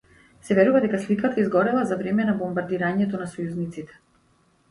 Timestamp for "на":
2.29-2.35, 3.23-3.27